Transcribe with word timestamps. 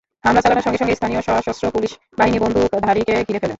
হামলা 0.23 0.41
চালানোর 0.43 0.65
সঙ্গে 0.65 0.79
সঙ্গে 0.81 0.95
স্থানীয় 0.95 1.21
সশস্ত্র 1.21 1.65
পুলিশ 1.75 1.91
বাহিনী 2.17 2.37
বন্দুকধারীকে 2.39 3.13
ঘিরে 3.27 3.39
ফেলে। 3.39 3.49